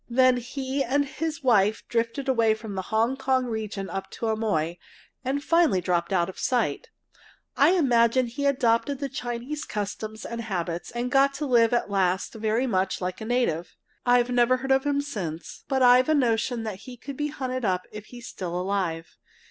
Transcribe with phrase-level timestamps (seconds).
[0.09, 4.79] Then he and his wife drifted away from the Hong Kong region up to Amoy,
[5.23, 6.89] and finally dropped out of sight.
[7.55, 12.33] I imagine he adopted the Chinese customs and habits and got to live at last
[12.33, 13.75] very much like a native.
[14.03, 17.85] I've never heard of him since, but I've a notion he could be hunted up
[17.91, 19.17] if he's still alive.